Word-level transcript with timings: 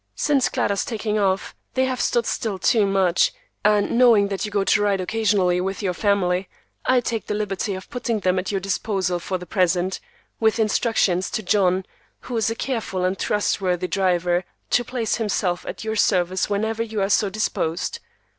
Since 0.15 0.49
Clara's 0.49 0.83
taking 0.83 1.19
off, 1.19 1.55
they 1.75 1.85
have 1.85 2.01
stood 2.01 2.25
still 2.25 2.57
too 2.57 2.87
much, 2.87 3.31
and 3.63 3.91
knowing 3.99 4.29
that 4.29 4.45
you 4.45 4.49
go 4.49 4.63
to 4.63 4.81
ride 4.81 4.99
occasionally 4.99 5.61
with 5.61 5.83
your 5.83 5.93
family, 5.93 6.49
I 6.87 7.01
take 7.01 7.27
the 7.27 7.35
liberty 7.35 7.75
of 7.75 7.87
putting 7.91 8.21
them 8.21 8.39
at 8.39 8.51
your 8.51 8.59
disposal 8.59 9.19
for 9.19 9.37
the 9.37 9.45
present, 9.45 9.99
with 10.39 10.57
instructions 10.57 11.29
to 11.29 11.43
John, 11.43 11.85
who 12.21 12.35
is 12.35 12.49
a 12.49 12.55
careful 12.55 13.05
and 13.05 13.15
trustworthy 13.15 13.87
driver, 13.87 14.43
to 14.71 14.83
place 14.83 15.17
himself 15.17 15.67
at 15.67 15.83
your 15.83 15.95
service 15.95 16.49
whenever 16.49 16.81
you 16.81 16.99
are 16.99 17.07
so 17.07 17.29
disposed. 17.29 17.99